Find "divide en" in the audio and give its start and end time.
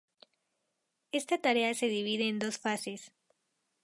1.85-2.39